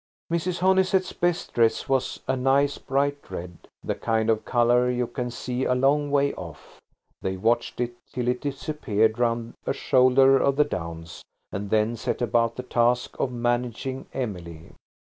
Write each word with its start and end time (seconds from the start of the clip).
Mrs. 0.33 0.61
Honeysett's 0.61 1.13
best 1.13 1.53
dress 1.53 1.87
was 1.87 2.21
a 2.27 2.35
nice 2.35 2.79
bright 2.79 3.19
red–the 3.29 3.93
kind 3.93 4.31
of 4.31 4.45
colour 4.45 4.89
you 4.89 5.05
can 5.05 5.29
see 5.29 5.63
a 5.63 5.75
long 5.75 6.09
way 6.09 6.33
off. 6.33 6.79
They 7.21 7.37
watched 7.37 7.79
it 7.79 7.93
till 8.11 8.27
it 8.27 8.41
disappeared 8.41 9.19
round 9.19 9.53
a 9.67 9.73
shoulder 9.73 10.37
of 10.37 10.55
the 10.55 10.63
downs, 10.63 11.21
and 11.51 11.69
then 11.69 11.95
set 11.95 12.19
about 12.19 12.55
the 12.55 12.63
task 12.63 13.15
of 13.19 13.31
managing 13.31 14.07
Emily. 14.11 14.71